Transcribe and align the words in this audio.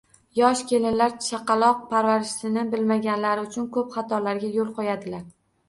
Yosh 0.37 0.61
kelinlar 0.69 1.13
chaqaloq 1.25 1.83
parvarishlashni 1.91 2.65
bilmaganlari 2.73 3.47
uchun 3.51 3.71
ko‘p 3.79 3.95
xatolarga 4.01 4.53
yo‘l 4.59 4.77
qo‘yadilar. 4.83 5.27